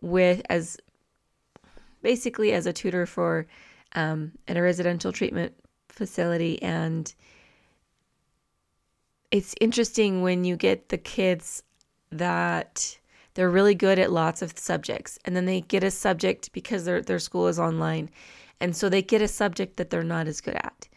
with 0.00 0.40
as 0.48 0.78
basically 2.02 2.52
as 2.52 2.66
a 2.66 2.72
tutor 2.72 3.06
for 3.06 3.46
um, 3.94 4.32
in 4.46 4.56
a 4.56 4.62
residential 4.62 5.12
treatment 5.12 5.52
facility. 5.88 6.60
And 6.62 7.12
it's 9.30 9.54
interesting 9.60 10.22
when 10.22 10.44
you 10.44 10.56
get 10.56 10.88
the 10.88 10.98
kids 10.98 11.62
that 12.10 12.98
they're 13.34 13.50
really 13.50 13.74
good 13.74 13.98
at 13.98 14.10
lots 14.10 14.42
of 14.42 14.58
subjects 14.58 15.18
and 15.24 15.36
then 15.36 15.46
they 15.46 15.60
get 15.62 15.84
a 15.84 15.90
subject 15.90 16.52
because 16.52 16.84
their 16.84 17.00
their 17.00 17.18
school 17.18 17.46
is 17.46 17.58
online 17.58 18.10
and 18.60 18.74
so 18.74 18.88
they 18.88 19.02
get 19.02 19.22
a 19.22 19.28
subject 19.28 19.76
that 19.76 19.90
they're 19.90 20.02
not 20.02 20.26
as 20.26 20.40
good 20.40 20.56
at 20.56 20.88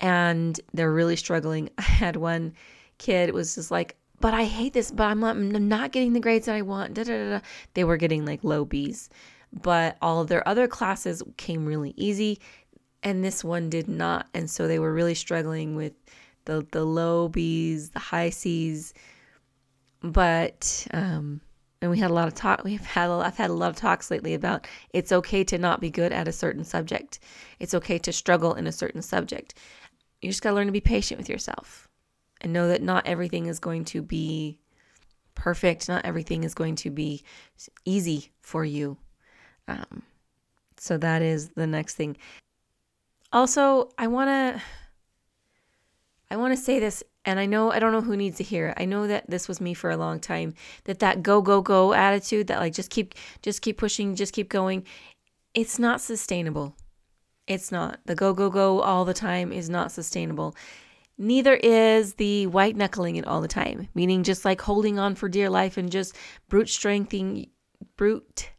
and 0.00 0.60
they're 0.72 0.92
really 0.92 1.16
struggling 1.16 1.68
i 1.78 1.82
had 1.82 2.16
one 2.16 2.54
kid 2.96 3.32
was 3.34 3.54
just 3.54 3.70
like 3.70 3.96
but 4.20 4.32
i 4.32 4.44
hate 4.44 4.72
this 4.72 4.90
but 4.90 5.04
i'm 5.04 5.20
not, 5.20 5.36
I'm 5.36 5.68
not 5.68 5.92
getting 5.92 6.14
the 6.14 6.20
grades 6.20 6.46
that 6.46 6.54
i 6.54 6.62
want 6.62 6.94
da, 6.94 7.04
da, 7.04 7.12
da, 7.12 7.30
da. 7.38 7.40
they 7.74 7.84
were 7.84 7.98
getting 7.98 8.24
like 8.24 8.42
low 8.42 8.64
b's 8.64 9.10
but 9.52 9.96
all 10.00 10.24
their 10.24 10.46
other 10.48 10.66
classes 10.66 11.22
came 11.36 11.66
really 11.66 11.94
easy 11.96 12.38
and 13.02 13.24
this 13.24 13.44
one 13.44 13.68
did 13.68 13.88
not 13.88 14.26
and 14.34 14.50
so 14.50 14.66
they 14.66 14.78
were 14.78 14.92
really 14.92 15.14
struggling 15.14 15.74
with 15.74 15.92
the 16.44 16.66
the 16.72 16.84
low 16.84 17.28
b's 17.28 17.90
the 17.90 17.98
high 17.98 18.30
c's 18.30 18.94
but 20.02 20.86
um 20.92 21.40
and 21.80 21.90
we 21.90 21.98
had 21.98 22.10
a 22.10 22.14
lot 22.14 22.28
of 22.28 22.34
talk 22.34 22.62
we've 22.64 22.84
had 22.84 23.10
a, 23.10 23.12
I've 23.12 23.36
had 23.36 23.50
a 23.50 23.54
lot 23.54 23.70
of 23.70 23.76
talks 23.76 24.10
lately 24.10 24.34
about 24.34 24.66
it's 24.92 25.12
okay 25.12 25.44
to 25.44 25.58
not 25.58 25.80
be 25.80 25.90
good 25.90 26.12
at 26.12 26.28
a 26.28 26.32
certain 26.32 26.64
subject. 26.64 27.18
It's 27.58 27.74
okay 27.74 27.98
to 27.98 28.12
struggle 28.12 28.54
in 28.54 28.66
a 28.68 28.72
certain 28.72 29.02
subject. 29.02 29.54
You 30.20 30.30
just 30.30 30.42
got 30.42 30.50
to 30.50 30.54
learn 30.54 30.66
to 30.66 30.72
be 30.72 30.80
patient 30.80 31.18
with 31.18 31.28
yourself 31.28 31.88
and 32.40 32.52
know 32.52 32.68
that 32.68 32.82
not 32.82 33.06
everything 33.06 33.46
is 33.46 33.58
going 33.58 33.84
to 33.86 34.00
be 34.00 34.58
perfect 35.34 35.88
not 35.88 36.04
everything 36.04 36.44
is 36.44 36.54
going 36.54 36.76
to 36.76 36.90
be 36.90 37.24
easy 37.84 38.30
for 38.42 38.64
you 38.64 38.98
um, 39.72 40.02
so 40.76 40.98
that 40.98 41.22
is 41.22 41.50
the 41.50 41.66
next 41.66 41.94
thing. 41.94 42.16
Also, 43.32 43.90
I 43.96 44.08
want 44.08 44.28
to 44.28 44.62
I 46.30 46.36
want 46.36 46.56
to 46.56 46.62
say 46.62 46.80
this 46.80 47.04
and 47.24 47.38
I 47.38 47.46
know 47.46 47.70
I 47.70 47.78
don't 47.78 47.92
know 47.92 48.00
who 48.00 48.16
needs 48.16 48.38
to 48.38 48.44
hear 48.44 48.68
it. 48.68 48.74
I 48.78 48.84
know 48.84 49.06
that 49.06 49.28
this 49.28 49.48
was 49.48 49.60
me 49.60 49.74
for 49.74 49.90
a 49.90 49.96
long 49.96 50.18
time 50.18 50.54
that 50.84 50.98
that 51.00 51.22
go 51.22 51.40
go 51.40 51.60
go 51.60 51.92
attitude 51.92 52.48
that 52.48 52.58
like 52.58 52.74
just 52.74 52.90
keep 52.90 53.14
just 53.42 53.62
keep 53.62 53.78
pushing, 53.78 54.16
just 54.16 54.32
keep 54.32 54.48
going. 54.48 54.84
It's 55.54 55.78
not 55.78 56.00
sustainable. 56.00 56.74
It's 57.46 57.70
not. 57.70 58.00
The 58.06 58.14
go 58.14 58.32
go 58.32 58.50
go 58.50 58.80
all 58.80 59.04
the 59.04 59.14
time 59.14 59.52
is 59.52 59.68
not 59.68 59.92
sustainable. 59.92 60.56
Neither 61.18 61.54
is 61.54 62.14
the 62.14 62.46
white 62.46 62.76
knuckling 62.76 63.16
it 63.16 63.26
all 63.26 63.40
the 63.40 63.48
time, 63.48 63.88
meaning 63.94 64.22
just 64.22 64.44
like 64.44 64.60
holding 64.60 64.98
on 64.98 65.14
for 65.14 65.28
dear 65.28 65.50
life 65.50 65.76
and 65.76 65.92
just 65.92 66.16
brute 66.48 66.68
strengthening 66.68 67.50
brute 67.96 68.51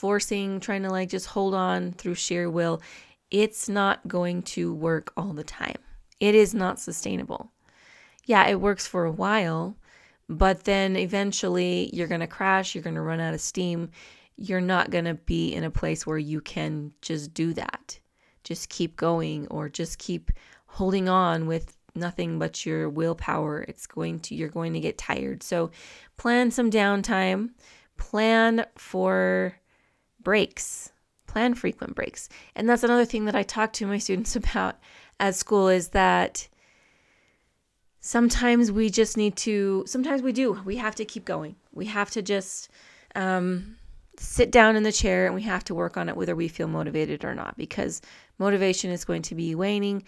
forcing, 0.00 0.60
trying 0.60 0.82
to 0.82 0.88
like 0.88 1.10
just 1.10 1.26
hold 1.26 1.54
on 1.54 1.92
through 1.92 2.14
sheer 2.14 2.48
will, 2.48 2.80
it's 3.30 3.68
not 3.68 4.08
going 4.08 4.40
to 4.42 4.72
work 4.72 5.12
all 5.14 5.34
the 5.34 5.44
time. 5.44 5.76
It 6.18 6.34
is 6.34 6.54
not 6.54 6.80
sustainable. 6.80 7.52
Yeah, 8.24 8.46
it 8.46 8.62
works 8.62 8.86
for 8.86 9.04
a 9.04 9.12
while, 9.12 9.76
but 10.26 10.64
then 10.64 10.96
eventually 10.96 11.90
you're 11.92 12.06
going 12.06 12.22
to 12.22 12.26
crash, 12.26 12.74
you're 12.74 12.82
going 12.82 12.96
to 12.96 13.02
run 13.02 13.20
out 13.20 13.34
of 13.34 13.42
steam. 13.42 13.90
You're 14.36 14.62
not 14.62 14.90
going 14.90 15.04
to 15.04 15.14
be 15.14 15.52
in 15.52 15.64
a 15.64 15.70
place 15.70 16.06
where 16.06 16.18
you 16.18 16.40
can 16.40 16.92
just 17.02 17.34
do 17.34 17.52
that. 17.52 18.00
Just 18.42 18.70
keep 18.70 18.96
going 18.96 19.48
or 19.48 19.68
just 19.68 19.98
keep 19.98 20.30
holding 20.66 21.10
on 21.10 21.46
with 21.46 21.76
nothing 21.94 22.38
but 22.38 22.64
your 22.64 22.88
willpower. 22.88 23.66
It's 23.68 23.86
going 23.86 24.20
to 24.20 24.34
you're 24.34 24.48
going 24.48 24.72
to 24.72 24.80
get 24.80 24.96
tired. 24.96 25.42
So 25.42 25.70
plan 26.16 26.50
some 26.50 26.70
downtime 26.70 27.50
plan 28.00 28.64
for 28.76 29.54
breaks, 30.22 30.92
plan 31.26 31.54
frequent 31.54 31.94
breaks. 31.94 32.28
And 32.54 32.68
that's 32.68 32.82
another 32.82 33.04
thing 33.04 33.24
that 33.26 33.34
I 33.34 33.42
talk 33.42 33.72
to 33.74 33.86
my 33.86 33.98
students 33.98 34.36
about 34.42 34.78
at 35.18 35.34
school 35.34 35.68
is 35.68 35.88
that 35.88 36.48
sometimes 38.00 38.72
we 38.72 38.90
just 38.90 39.16
need 39.16 39.36
to, 39.36 39.84
sometimes 39.86 40.22
we 40.22 40.32
do, 40.32 40.60
we 40.64 40.76
have 40.76 40.94
to 40.96 41.04
keep 41.04 41.24
going. 41.24 41.56
We 41.72 41.86
have 41.86 42.10
to 42.12 42.22
just 42.22 42.70
um, 43.14 43.76
sit 44.16 44.50
down 44.50 44.76
in 44.76 44.82
the 44.82 44.92
chair 44.92 45.26
and 45.26 45.34
we 45.34 45.42
have 45.42 45.64
to 45.64 45.74
work 45.74 45.96
on 45.96 46.08
it 46.08 46.16
whether 46.16 46.34
we 46.34 46.48
feel 46.48 46.68
motivated 46.68 47.24
or 47.24 47.34
not 47.34 47.56
because 47.56 48.00
motivation 48.38 48.90
is 48.90 49.04
going 49.04 49.22
to 49.22 49.34
be 49.34 49.54
waning. 49.54 50.04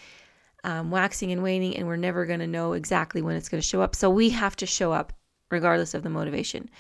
Um, 0.65 0.93
waxing 0.93 1.33
and 1.33 1.43
waning, 1.43 1.77
and 1.77 1.89
we're 1.89 1.97
never 1.97 2.25
going 2.25 2.39
to 2.39 2.47
know 2.47 2.75
exactly 2.75 3.21
when 3.21 3.35
it's 3.35 3.49
going 3.49 3.61
to 3.61 3.67
show 3.67 3.83
up. 3.83 3.97
So 3.97 4.09
we 4.09 4.31
have 4.31 4.55
to 4.57 4.67
show 4.67 4.93
up 4.93 5.13
regardless 5.51 5.93
of 5.93 6.05
the 6.05 6.09
motivation. 6.09 6.71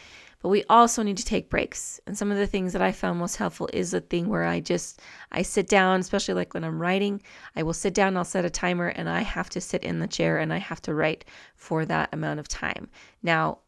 But 0.43 0.49
we 0.49 0.65
also 0.69 1.03
need 1.03 1.17
to 1.19 1.25
take 1.25 1.49
breaks. 1.49 2.01
And 2.07 2.19
some 2.19 2.33
of 2.33 2.37
the 2.37 2.49
things 2.49 2.73
that 2.73 2.83
I 2.83 2.91
found 2.91 3.19
most 3.19 3.37
helpful 3.37 3.71
is 3.73 3.95
a 3.95 4.01
thing 4.01 4.29
where 4.29 4.45
I 4.45 4.59
just 4.59 5.01
I 5.31 5.43
sit 5.43 5.69
down, 5.69 6.01
especially 6.01 6.35
like 6.35 6.53
when 6.53 6.65
I'm 6.65 6.83
writing, 6.83 7.23
I 7.55 7.63
will 7.63 7.73
sit 7.73 7.95
down, 7.95 8.17
I'll 8.17 8.25
set 8.25 8.45
a 8.45 8.51
timer 8.51 8.89
and 8.89 9.09
I 9.09 9.23
have 9.23 9.49
to 9.51 9.61
sit 9.61 9.85
in 9.85 10.01
the 10.01 10.09
chair 10.09 10.39
and 10.39 10.53
I 10.53 10.59
have 10.59 10.83
to 10.83 10.95
write 10.95 11.25
for 11.55 11.85
that 11.87 12.13
amount 12.13 12.41
of 12.41 12.49
time. 12.49 12.91
Now, 13.23 13.59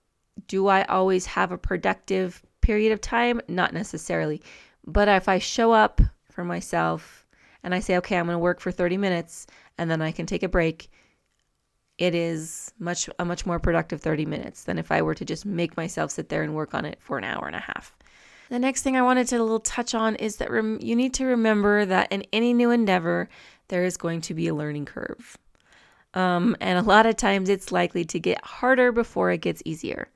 do 0.49 0.67
I 0.67 0.83
always 0.85 1.27
have 1.27 1.53
a 1.53 1.59
productive 1.59 2.43
period 2.61 2.91
of 2.91 3.01
time? 3.01 3.41
Not 3.47 3.73
necessarily. 3.73 4.43
But 4.85 5.07
if 5.09 5.29
I 5.29 5.39
show 5.39 5.73
up 5.73 6.01
for 6.31 6.45
myself 6.45 7.25
and 7.63 7.73
I 7.73 7.79
say, 7.79 7.97
okay, 7.99 8.19
I'm 8.19 8.27
going 8.27 8.35
to 8.35 8.39
work 8.41 8.59
for 8.59 8.73
30 8.73 8.97
minutes 8.97 9.47
and 9.79 9.89
then 9.89 10.03
I 10.03 10.11
can 10.11 10.27
take 10.27 10.43
a 10.43 10.49
break, 10.49 10.91
it 11.99 12.15
is 12.15 12.73
much 12.79 13.09
a 13.19 13.25
much 13.25 13.47
more 13.47 13.59
productive 13.59 14.01
30 14.01 14.27
minutes 14.27 14.65
than 14.65 14.79
if 14.79 14.91
I 14.91 15.03
were 15.03 15.15
to 15.15 15.25
just 15.25 15.47
make 15.47 15.77
myself 15.77 16.11
sit 16.11 16.29
there 16.29 16.43
and 16.43 16.55
work 16.55 16.75
on 16.75 16.85
it 16.85 16.99
for 17.01 17.19
an 17.19 17.25
hour 17.25 17.47
and 17.47 17.57
a 17.57 17.61
half. 17.61 17.97
The 18.51 18.59
next 18.59 18.83
thing 18.83 18.97
I 18.97 19.03
wanted 19.03 19.27
to 19.29 19.37
a 19.37 19.43
little 19.43 19.61
touch 19.61 19.95
on 19.95 20.17
is 20.17 20.37
that 20.37 20.51
rem- 20.51 20.79
you 20.83 20.95
need 20.95 21.15
to 21.15 21.25
remember 21.25 21.87
that 21.87 22.13
in 22.13 22.25
any 22.33 22.53
new 22.53 22.71
endeavor 22.71 23.29
there 23.69 23.85
is 23.85 23.97
going 23.97 24.21
to 24.23 24.35
be 24.35 24.49
a 24.49 24.55
learning 24.55 24.85
curve. 24.85 25.39
Um, 26.13 26.57
and 26.61 26.79
a 26.79 26.83
lot 26.83 27.07
of 27.07 27.17
times 27.17 27.49
it's 27.49 27.73
likely 27.73 28.05
to 28.05 28.21
get 28.21 28.45
harder 28.45 28.93
before 28.93 29.31
it 29.31 29.41
gets 29.41 29.63
easier. 29.65 30.09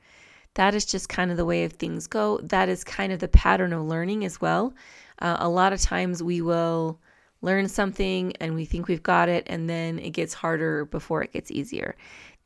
That 0.55 0.75
is 0.75 0.85
just 0.85 1.09
kind 1.09 1.31
of 1.31 1.37
the 1.37 1.45
way 1.45 1.65
of 1.65 1.73
things 1.73 2.07
go. 2.07 2.39
That 2.43 2.69
is 2.69 2.85
kind 2.85 3.13
of 3.13 3.21
the 3.21 3.29
pattern 3.29 3.73
of 3.73 3.85
learning 3.85 4.25
as 4.25 4.41
well. 4.41 4.75
Uh, 5.21 5.37
a 5.41 5.49
lot 5.49 5.73
of 5.73 5.81
times 5.81 6.23
we 6.23 6.41
will 6.41 7.01
learn 7.41 7.69
something 7.69 8.33
and 8.41 8.55
we 8.55 8.65
think 8.65 8.89
we've 8.89 9.03
got 9.03 9.29
it 9.29 9.45
and 9.47 9.69
then 9.69 9.99
it 9.99 10.11
gets 10.11 10.35
harder 10.35 10.85
before 10.85 11.23
it 11.23 11.33
gets 11.33 11.51
easier. 11.51 11.97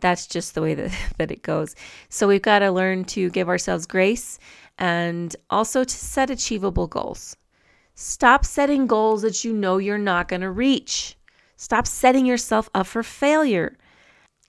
That's 0.01 0.27
just 0.27 0.55
the 0.55 0.63
way 0.63 0.75
that, 0.75 0.93
that 1.19 1.31
it 1.31 1.43
goes. 1.43 1.75
So 2.09 2.29
we've 2.29 2.43
got 2.43 2.61
to 2.61 2.71
learn 2.71 3.05
to 3.07 3.31
give 3.31 3.49
ourselves 3.49 3.87
grace 3.87 4.39
and 4.79 5.35
also 5.51 5.85
to 5.85 5.95
set 5.95 6.31
achievable 6.31 6.87
goals. 6.87 7.37
Stop 7.95 8.45
setting 8.45 8.87
goals 8.87 9.23
that 9.23 9.45
you 9.45 9.53
know 9.53 9.79
you're 9.79 9.99
not 9.99 10.29
going 10.29 10.41
to 10.41 10.51
reach. 10.51 11.17
Stop 11.57 11.87
setting 11.87 12.27
yourself 12.27 12.69
up 12.75 12.87
for 12.87 13.03
failure. 13.03 13.77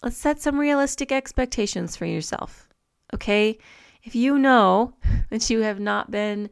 Let's 0.02 0.18
set 0.18 0.42
some 0.42 0.60
realistic 0.60 1.12
expectations 1.12 1.96
for 1.96 2.06
yourself 2.06 2.68
okay? 3.14 3.58
If 4.04 4.16
you 4.16 4.38
know 4.38 4.94
that 5.30 5.50
you 5.50 5.62
have 5.62 5.80
not 5.80 6.12
been 6.12 6.50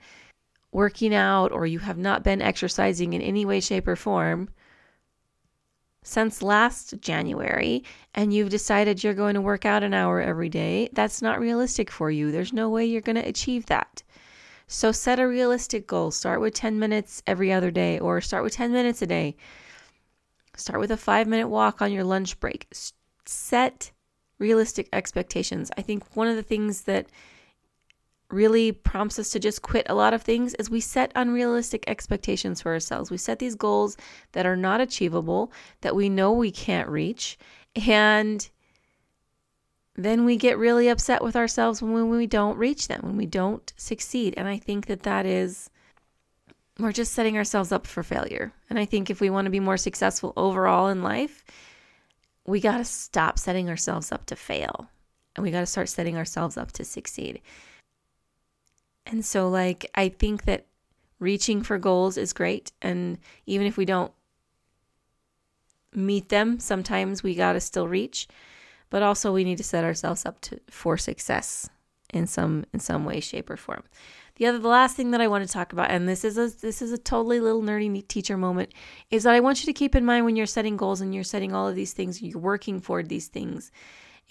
working 0.71 1.13
out 1.13 1.51
or 1.51 1.65
you 1.65 1.79
have 1.79 1.97
not 1.97 2.23
been 2.23 2.41
exercising 2.41 3.13
in 3.13 3.21
any 3.21 3.45
way, 3.45 3.59
shape, 3.59 3.87
or 3.87 3.95
form 3.95 4.49
since 6.03 6.41
last 6.41 6.99
January 6.99 7.83
and 8.15 8.33
you've 8.33 8.49
decided 8.49 9.03
you're 9.03 9.13
going 9.13 9.35
to 9.35 9.41
work 9.41 9.65
out 9.65 9.83
an 9.83 9.93
hour 9.93 10.19
every 10.19 10.49
day, 10.49 10.89
that's 10.93 11.21
not 11.21 11.39
realistic 11.39 11.91
for 11.91 12.09
you. 12.09 12.31
There's 12.31 12.53
no 12.53 12.69
way 12.69 12.85
you're 12.85 13.01
going 13.01 13.17
to 13.17 13.27
achieve 13.27 13.67
that. 13.67 14.01
So 14.67 14.91
set 14.91 15.19
a 15.19 15.27
realistic 15.27 15.85
goal. 15.85 16.11
Start 16.11 16.41
with 16.41 16.53
10 16.53 16.79
minutes 16.79 17.21
every 17.27 17.51
other 17.51 17.71
day 17.71 17.99
or 17.99 18.21
start 18.21 18.43
with 18.43 18.53
10 18.53 18.71
minutes 18.71 19.01
a 19.01 19.07
day. 19.07 19.35
Start 20.55 20.79
with 20.79 20.91
a 20.91 20.97
five 20.97 21.27
minute 21.27 21.49
walk 21.49 21.81
on 21.81 21.91
your 21.91 22.03
lunch 22.03 22.39
break. 22.39 22.67
Set 23.25 23.91
realistic 24.39 24.89
expectations. 24.91 25.71
I 25.77 25.81
think 25.81 26.03
one 26.15 26.27
of 26.27 26.35
the 26.35 26.43
things 26.43 26.81
that 26.83 27.07
really 28.31 28.71
prompts 28.71 29.19
us 29.19 29.29
to 29.31 29.39
just 29.39 29.61
quit 29.61 29.85
a 29.89 29.95
lot 29.95 30.13
of 30.13 30.21
things 30.21 30.53
is 30.55 30.69
we 30.69 30.79
set 30.79 31.11
unrealistic 31.15 31.83
expectations 31.87 32.61
for 32.61 32.71
ourselves. 32.71 33.11
We 33.11 33.17
set 33.17 33.39
these 33.39 33.55
goals 33.55 33.97
that 34.31 34.45
are 34.45 34.55
not 34.55 34.81
achievable, 34.81 35.51
that 35.81 35.95
we 35.95 36.09
know 36.09 36.31
we 36.31 36.51
can't 36.51 36.89
reach, 36.89 37.37
and 37.75 38.49
then 39.95 40.25
we 40.25 40.37
get 40.37 40.57
really 40.57 40.87
upset 40.87 41.23
with 41.23 41.35
ourselves 41.35 41.81
when 41.81 42.09
we 42.09 42.27
don't 42.27 42.57
reach 42.57 42.87
them, 42.87 43.01
when 43.03 43.17
we 43.17 43.25
don't 43.25 43.71
succeed. 43.75 44.33
And 44.37 44.47
I 44.47 44.57
think 44.57 44.87
that 44.87 45.03
that 45.03 45.25
is 45.25 45.69
we're 46.79 46.91
just 46.91 47.13
setting 47.13 47.37
ourselves 47.37 47.71
up 47.71 47.85
for 47.85 48.01
failure. 48.01 48.53
And 48.69 48.79
I 48.79 48.85
think 48.85 49.09
if 49.09 49.21
we 49.21 49.29
want 49.29 49.45
to 49.45 49.51
be 49.51 49.59
more 49.59 49.77
successful 49.77 50.33
overall 50.35 50.87
in 50.87 51.03
life, 51.03 51.43
we 52.45 52.59
got 52.59 52.77
to 52.77 52.85
stop 52.85 53.37
setting 53.37 53.69
ourselves 53.69 54.11
up 54.11 54.25
to 54.27 54.35
fail 54.35 54.89
and 55.35 55.43
we 55.43 55.51
got 55.51 55.61
to 55.61 55.65
start 55.65 55.89
setting 55.89 56.17
ourselves 56.17 56.57
up 56.57 56.71
to 56.73 56.83
succeed. 56.83 57.41
And 59.05 59.25
so, 59.25 59.49
like, 59.49 59.89
I 59.95 60.09
think 60.09 60.43
that 60.43 60.67
reaching 61.19 61.61
for 61.61 61.77
goals 61.77 62.17
is 62.17 62.33
great. 62.33 62.71
And 62.81 63.17
even 63.45 63.67
if 63.67 63.77
we 63.77 63.85
don't 63.85 64.11
meet 65.93 66.29
them, 66.29 66.59
sometimes 66.59 67.23
we 67.23 67.35
got 67.35 67.53
to 67.53 67.59
still 67.59 67.87
reach. 67.87 68.27
But 68.89 69.03
also, 69.03 69.31
we 69.31 69.43
need 69.43 69.57
to 69.57 69.63
set 69.63 69.83
ourselves 69.83 70.25
up 70.25 70.41
to, 70.41 70.59
for 70.69 70.97
success 70.97 71.69
in 72.13 72.27
some 72.27 72.65
in 72.73 72.79
some 72.79 73.05
way, 73.05 73.19
shape, 73.19 73.49
or 73.49 73.57
form. 73.57 73.83
The 74.35 74.47
other, 74.47 74.59
the 74.59 74.67
last 74.67 74.95
thing 74.95 75.11
that 75.11 75.21
I 75.21 75.27
want 75.27 75.45
to 75.45 75.51
talk 75.51 75.71
about, 75.71 75.91
and 75.91 76.07
this 76.07 76.23
is 76.23 76.37
a 76.37 76.49
this 76.49 76.81
is 76.81 76.91
a 76.91 76.97
totally 76.97 77.39
little 77.39 77.61
nerdy 77.61 78.07
teacher 78.07 78.37
moment, 78.37 78.73
is 79.09 79.23
that 79.23 79.33
I 79.33 79.39
want 79.39 79.61
you 79.61 79.65
to 79.67 79.73
keep 79.77 79.95
in 79.95 80.05
mind 80.05 80.25
when 80.25 80.35
you're 80.35 80.45
setting 80.45 80.77
goals 80.77 81.01
and 81.01 81.13
you're 81.13 81.23
setting 81.23 81.53
all 81.53 81.67
of 81.67 81.75
these 81.75 81.93
things, 81.93 82.21
you're 82.21 82.39
working 82.39 82.81
toward 82.81 83.07
these 83.07 83.27
things, 83.27 83.71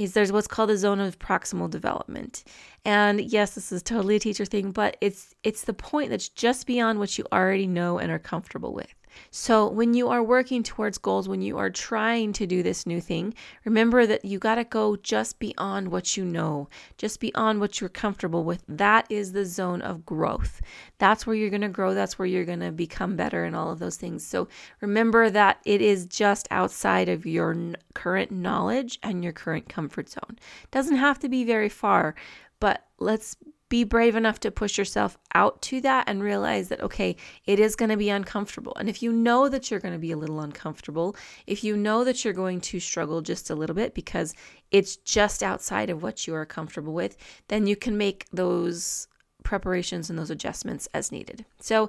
is 0.01 0.15
there's 0.15 0.33
what's 0.33 0.47
called 0.47 0.71
the 0.71 0.79
zone 0.79 0.99
of 0.99 1.19
proximal 1.19 1.69
development. 1.69 2.43
And 2.87 3.21
yes, 3.21 3.55
this 3.55 3.71
is 3.71 3.83
totally 3.83 4.17
a 4.17 4.19
teacher 4.19 4.47
thing, 4.47 4.71
but 4.71 4.97
it's 5.03 5.35
it's 5.43 5.65
the 5.65 5.75
point 5.75 6.09
that's 6.09 6.31
just 6.31 6.67
beyond 6.67 6.99
what 6.99 7.19
you 7.19 7.25
already 7.31 7.67
know 7.67 7.99
and 7.99 8.11
are 8.11 8.19
comfortable 8.19 8.73
with. 8.73 8.95
So, 9.31 9.69
when 9.69 9.95
you 9.95 10.09
are 10.09 10.23
working 10.23 10.63
towards 10.63 10.99
goals, 10.99 11.29
when 11.29 11.43
you 11.43 11.59
are 11.59 11.71
trying 11.71 12.33
to 12.35 12.47
do 12.47 12.63
this 12.63 12.87
new 12.87 13.01
thing, 13.01 13.35
remember 13.65 14.07
that 14.07 14.25
you 14.25 14.39
got 14.39 14.57
to 14.57 14.65
go 14.65 14.97
just 14.97 15.39
beyond 15.39 15.89
what 15.89 16.17
you 16.17 16.25
know, 16.25 16.69
just 16.99 17.21
beyond 17.21 17.61
what 17.61 17.81
you're 17.81 17.91
comfortable 17.91 18.45
with. 18.45 18.63
That 18.69 19.07
is 19.11 19.33
the 19.33 19.45
zone 19.45 19.83
of 19.83 20.07
growth. 20.07 20.61
That's 20.99 21.27
where 21.27 21.37
you're 21.37 21.51
going 21.51 21.61
to 21.63 21.69
grow. 21.69 21.95
That's 21.95 22.19
where 22.19 22.27
you're 22.27 22.45
going 22.45 22.61
to 22.61 22.73
become 22.73 23.17
better 23.17 23.45
and 23.45 23.55
all 23.55 23.71
of 23.71 23.79
those 23.79 23.97
things. 23.97 24.27
So, 24.27 24.49
remember 24.81 25.31
that 25.31 25.59
it 25.65 25.81
is 25.81 26.07
just 26.07 26.49
outside 26.51 27.09
of 27.09 27.27
your 27.27 27.57
current 27.95 28.31
knowledge 28.31 28.99
and 29.03 29.23
your 29.23 29.33
current 29.33 29.69
comfort 29.69 30.09
zone. 30.09 30.39
It 30.65 30.71
doesn't 30.71 30.97
have 30.97 31.19
to 31.21 31.29
be 31.29 31.45
very 31.45 31.69
far, 31.69 32.15
but 32.61 32.85
let's 32.99 33.37
be 33.71 33.85
brave 33.85 34.17
enough 34.17 34.41
to 34.41 34.51
push 34.51 34.77
yourself 34.77 35.17
out 35.35 35.63
to 35.63 35.81
that 35.81 36.05
and 36.07 36.23
realize 36.23 36.69
that, 36.69 36.83
okay, 36.83 37.17
it 37.47 37.59
is 37.59 37.77
going 37.77 37.89
to 37.89 37.97
be 37.97 38.11
uncomfortable. 38.11 38.75
And 38.77 38.89
if 38.89 39.03
you 39.03 39.13
know 39.13 39.49
that 39.49 39.71
you're 39.71 39.81
going 39.81 39.95
to 39.95 39.99
be 39.99 40.11
a 40.11 40.17
little 40.17 40.41
uncomfortable, 40.41 41.17
if 41.47 41.65
you 41.65 41.77
know 41.77 42.05
that 42.05 42.23
you're 42.25 42.35
going 42.35 42.61
to 42.63 42.81
struggle 42.81 43.23
just 43.23 43.49
a 43.49 43.55
little 43.55 43.77
bit 43.77 43.95
because 43.95 44.35
it's 44.73 44.97
just 44.97 45.43
outside 45.43 45.89
of 45.89 46.03
what 46.03 46.27
you 46.27 46.35
are 46.35 46.45
comfortable 46.45 46.93
with, 46.93 47.17
then 47.49 47.67
you 47.67 47.77
can 47.77 47.97
make 47.97 48.27
those 48.33 49.07
preparations 49.45 50.11
and 50.11 50.19
those 50.19 50.31
adjustments 50.31 50.89
as 50.93 51.11
needed. 51.13 51.47
So, 51.61 51.89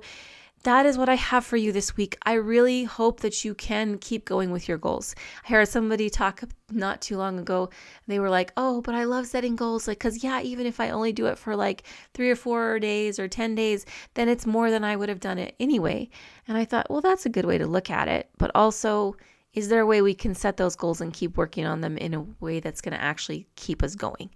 that 0.64 0.86
is 0.86 0.98
what 0.98 1.10
I 1.10 1.16
have 1.16 1.46
for 1.46 1.58
you 1.58 1.72
this 1.72 1.98
week. 1.98 2.18
I 2.24 2.34
really 2.34 2.84
hope 2.84 3.22
that 3.22 3.44
you 3.44 3.56
can 3.56 3.98
keep 3.98 4.26
going 4.26 4.52
with 4.52 4.68
your 4.68 4.78
goals. 4.78 5.16
I 5.46 5.50
heard 5.50 5.68
somebody 5.68 6.10
talk 6.10 6.44
not 6.70 7.02
too 7.02 7.18
long 7.18 7.40
ago. 7.40 7.70
They 8.08 8.20
were 8.20 8.30
like, 8.30 8.54
"Oh, 8.56 8.82
but 8.82 8.94
I 8.94 9.06
love 9.06 9.26
setting 9.28 9.56
goals 9.56 9.88
like 9.88 10.00
cuz 10.00 10.24
yeah, 10.24 10.42
even 10.42 10.66
if 10.68 10.80
I 10.80 10.92
only 10.92 11.14
do 11.14 11.26
it 11.26 11.38
for 11.38 11.56
like 11.56 11.84
3 12.14 12.30
or 12.30 12.36
4 12.36 12.80
days 12.80 13.20
or 13.20 13.28
10 13.28 13.56
days, 13.56 13.86
then 14.14 14.30
it's 14.30 14.46
more 14.46 14.70
than 14.70 14.84
I 14.84 14.96
would 14.96 15.10
have 15.10 15.20
done 15.20 15.38
it 15.40 15.56
anyway." 15.60 16.10
And 16.48 16.58
I 16.58 16.66
thought, 16.66 16.90
"Well, 16.90 17.02
that's 17.02 17.26
a 17.26 17.30
good 17.30 17.46
way 17.46 17.58
to 17.58 17.66
look 17.68 17.90
at 17.90 18.08
it, 18.08 18.30
but 18.38 18.52
also 18.54 19.16
is 19.54 19.68
there 19.68 19.82
a 19.82 19.86
way 19.86 20.02
we 20.02 20.14
can 20.14 20.34
set 20.34 20.56
those 20.56 20.78
goals 20.78 21.02
and 21.02 21.12
keep 21.12 21.36
working 21.38 21.66
on 21.66 21.82
them 21.82 21.98
in 21.98 22.14
a 22.14 22.22
way 22.40 22.62
that's 22.62 22.80
going 22.80 22.94
to 22.94 23.02
actually 23.02 23.48
keep 23.58 23.84
us 23.84 23.96
going? 23.96 24.30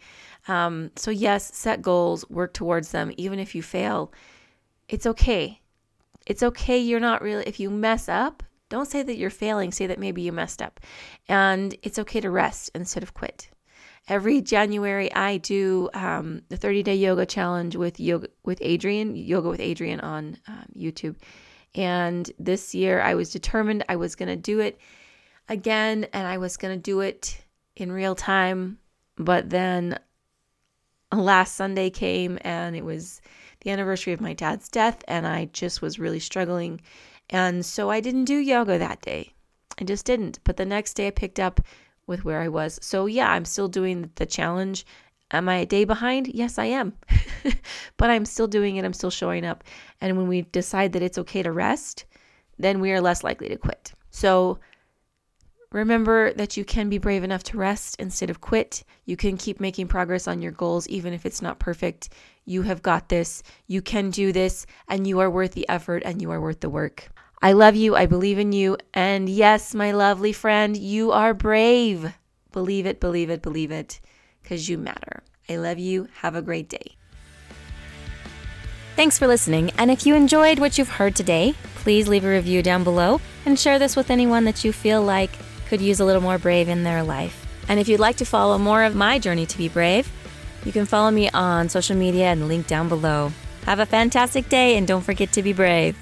Um, 0.50 0.92
so, 0.98 1.10
yes, 1.10 1.56
set 1.56 1.82
goals, 1.82 2.30
work 2.30 2.54
towards 2.54 2.92
them. 2.92 3.14
Even 3.16 3.40
if 3.40 3.56
you 3.56 3.64
fail, 3.64 4.12
it's 4.90 5.06
okay 5.06 5.62
it's 6.26 6.44
okay. 6.44 6.78
You're 6.78 7.00
not 7.00 7.22
really, 7.22 7.44
if 7.46 7.60
you 7.60 7.70
mess 7.70 8.10
up, 8.10 8.44
don't 8.70 8.88
say 8.88 9.04
that 9.04 9.18
you're 9.18 9.30
failing. 9.30 9.72
Say 9.72 9.88
that 9.88 10.00
maybe 10.00 10.22
you 10.22 10.32
messed 10.32 10.62
up. 10.62 10.80
And 11.28 11.76
it's 11.84 12.00
okay 12.00 12.20
to 12.22 12.30
rest 12.30 12.72
instead 12.74 13.04
of 13.04 13.14
quit. 13.14 13.50
Every 14.08 14.42
January, 14.42 15.12
I 15.14 15.38
do 15.38 15.90
um, 15.94 16.44
the 16.50 16.58
30 16.58 16.84
day 16.84 16.96
yoga 16.96 17.26
challenge 17.26 17.76
with 17.76 18.00
yoga 18.00 18.28
with 18.44 18.60
Adriene, 18.60 19.14
yoga 19.16 19.50
with 19.50 19.60
Adriene 19.60 20.04
on 20.04 20.38
um, 20.48 20.66
YouTube. 20.76 21.16
And 21.74 22.32
this 22.40 22.76
year, 22.76 23.02
I 23.02 23.16
was 23.16 23.32
determined 23.32 23.84
I 23.90 23.96
was 23.96 24.16
going 24.16 24.30
to 24.30 24.36
do 24.36 24.60
it 24.60 24.80
again, 25.50 26.06
and 26.14 26.28
I 26.28 26.38
was 26.38 26.58
going 26.58 26.76
to 26.76 26.82
do 26.82 27.02
it 27.02 27.44
in 27.76 27.92
real 27.92 28.16
time. 28.16 28.78
But 29.18 29.50
then 29.50 29.98
last 31.12 31.56
Sunday 31.56 31.90
came 31.90 32.38
and 32.42 32.76
it 32.76 32.84
was 32.84 33.22
the 33.66 33.72
anniversary 33.72 34.14
of 34.14 34.22
my 34.22 34.34
dad's 34.34 34.70
death, 34.70 35.04
and 35.08 35.26
I 35.26 35.46
just 35.46 35.82
was 35.82 36.00
really 36.00 36.20
struggling. 36.20 36.80
And 37.32 37.66
so 37.66 37.90
I 37.90 38.00
didn't 38.00 38.26
do 38.26 38.38
yoga 38.38 38.78
that 38.78 39.02
day. 39.02 39.34
I 39.82 39.84
just 39.84 40.06
didn't. 40.06 40.40
But 40.44 40.58
the 40.58 40.66
next 40.66 40.94
day 40.94 41.08
I 41.08 41.12
picked 41.12 41.40
up 41.40 41.60
with 42.06 42.24
where 42.24 42.42
I 42.42 42.48
was. 42.48 42.80
So 42.84 43.08
yeah, 43.08 43.32
I'm 43.32 43.44
still 43.44 43.68
doing 43.68 44.12
the 44.16 44.26
challenge. 44.28 44.86
Am 45.32 45.50
I 45.50 45.58
a 45.58 45.66
day 45.66 45.84
behind? 45.84 46.28
Yes, 46.28 46.60
I 46.60 46.66
am. 46.66 46.94
but 47.98 48.12
I'm 48.12 48.26
still 48.26 48.48
doing 48.48 48.76
it. 48.76 48.86
I'm 48.86 48.94
still 48.94 49.10
showing 49.10 49.44
up. 49.44 49.64
And 50.00 50.16
when 50.16 50.28
we 50.28 50.44
decide 50.44 50.94
that 50.94 51.02
it's 51.02 51.18
okay 51.18 51.42
to 51.42 51.52
rest, 51.52 52.06
then 52.60 52.80
we 52.80 52.92
are 52.92 53.02
less 53.02 53.24
likely 53.24 53.50
to 53.50 53.58
quit. 53.58 53.94
So 54.12 54.60
remember 55.76 56.34
that 56.34 56.56
you 56.56 56.64
can 56.64 56.88
be 56.88 56.98
brave 56.98 57.24
enough 57.24 57.44
to 57.44 57.58
rest 57.58 57.98
instead 58.00 58.30
of 58.30 58.40
quit. 58.40 58.84
You 59.06 59.18
can 59.18 59.36
keep 59.36 59.60
making 59.60 59.90
progress 59.90 60.26
on 60.26 60.42
your 60.42 60.54
goals, 60.54 60.88
even 60.88 61.14
if 61.14 61.26
it's 61.26 61.42
not 61.42 61.60
perfect. 61.60 62.10
You 62.46 62.62
have 62.62 62.82
got 62.82 63.10
this. 63.10 63.44
You 63.68 63.82
can 63.82 64.10
do 64.10 64.32
this, 64.32 64.66
and 64.88 65.06
you 65.06 65.20
are 65.20 65.30
worth 65.30 65.52
the 65.52 65.68
effort 65.68 66.04
and 66.06 66.22
you 66.22 66.32
are 66.32 66.40
worth 66.40 66.62
the 66.62 66.70
work. 66.70 67.10
I 67.42 67.52
love 67.52 67.76
you. 67.76 67.96
I 67.96 68.06
believe 68.06 68.40
in 68.40 68.54
you. 68.54 68.78
And 68.94 69.28
yes, 69.28 69.76
my 69.76 69.92
lovely 69.92 70.32
friend, 70.32 70.78
you 70.78 71.12
are 71.12 71.34
brave. 71.34 72.14
Believe 72.54 72.86
it, 72.86 73.02
believe 73.02 73.30
it, 73.30 73.42
believe 73.42 73.72
it, 73.72 74.00
because 74.42 74.70
you 74.70 74.78
matter. 74.78 75.24
I 75.50 75.58
love 75.58 75.78
you. 75.78 76.08
Have 76.22 76.36
a 76.36 76.42
great 76.42 76.70
day. 76.70 76.96
Thanks 78.96 79.20
for 79.20 79.28
listening. 79.28 79.72
And 79.78 79.92
if 79.92 80.06
you 80.06 80.16
enjoyed 80.16 80.58
what 80.58 80.78
you've 80.78 80.88
heard 80.88 81.18
today, 81.18 81.54
please 81.76 82.08
leave 82.08 82.24
a 82.24 82.30
review 82.30 82.64
down 82.64 82.86
below 82.86 83.20
and 83.46 83.60
share 83.60 83.78
this 83.78 83.98
with 83.98 84.10
anyone 84.10 84.46
that 84.46 84.64
you 84.64 84.72
feel 84.72 85.04
like 85.04 85.32
could 85.76 85.84
use 85.84 86.00
a 86.00 86.06
little 86.06 86.22
more 86.22 86.38
brave 86.38 86.70
in 86.70 86.84
their 86.84 87.04
life. 87.04 87.46
And 87.68 87.82
if 87.82 87.90
you'd 87.90 88.00
like 88.00 88.16
to 88.18 88.26
follow 88.26 88.58
more 88.58 88.84
of 88.84 88.96
my 88.96 89.20
journey 89.20 89.46
to 89.46 89.58
be 89.58 89.68
brave, 89.68 90.10
you 90.64 90.72
can 90.72 90.86
follow 90.86 91.12
me 91.12 91.30
on 91.32 91.68
social 91.68 91.98
media 91.98 92.28
and 92.28 92.48
link 92.48 92.66
down 92.66 92.88
below. 92.88 93.34
Have 93.66 93.80
a 93.80 93.86
fantastic 93.86 94.48
day 94.48 94.78
and 94.78 94.88
don't 94.88 95.02
forget 95.02 95.34
to 95.34 95.44
be 95.44 95.52
brave. 95.52 95.98